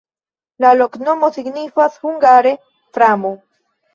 [0.63, 2.53] La loknomo signifas hungare:
[2.99, 3.33] framo.